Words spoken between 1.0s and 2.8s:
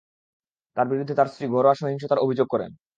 তার স্ত্রী ঘরোয়া সহিংসতার অভিযোগ করেন।